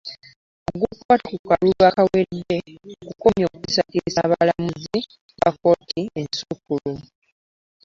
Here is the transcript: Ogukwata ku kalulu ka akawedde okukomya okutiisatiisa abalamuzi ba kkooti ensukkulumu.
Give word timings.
Ogukwata 0.71 1.27
ku 1.31 1.37
kalulu 1.49 1.73
ka 1.79 1.87
akawedde 1.91 2.55
okukomya 3.07 3.43
okutiisatiisa 3.45 4.19
abalamuzi 4.25 4.99
ba 5.39 5.49
kkooti 5.53 6.01
ensukkulumu. 6.19 7.05